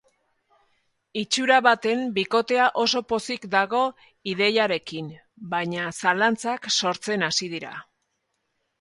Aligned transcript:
Itxura 1.21 1.59
baten 1.67 2.01
bikotea 2.15 2.65
oso 2.85 3.03
pozik 3.15 3.47
dago 3.57 3.83
ideiarekin, 4.35 5.15
baina 5.55 5.89
zalantzak 6.03 6.71
sortzen 6.81 7.31
hasi 7.33 7.55
dira. 7.57 7.81